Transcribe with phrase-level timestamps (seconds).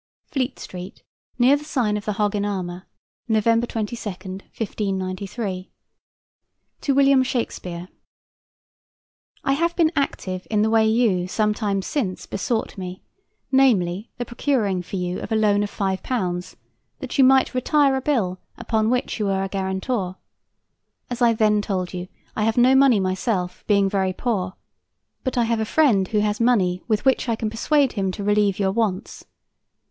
[0.31, 1.03] FLEET STREET,
[1.37, 2.87] NEAR THE SIGN OF THE HOG IN ARMOR,
[3.27, 3.67] NOV.
[3.67, 5.69] 22, 1593.
[6.81, 7.87] To WILLIAM SHAKESPEARE:
[9.43, 13.03] I have been active in the way you some days since besought me;
[13.51, 16.55] namely, the procuring for you of a loan of £5,
[16.97, 20.15] that you might retire a bill upon which you were a guarantor.
[21.11, 24.55] As I then told you, I have no money myself, being very poor;
[25.23, 28.23] but I have a friend who has money with which I can persuade him to
[28.23, 29.25] relieve your wants.